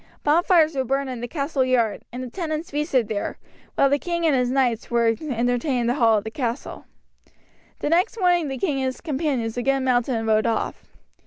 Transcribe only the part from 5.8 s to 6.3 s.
in the hall of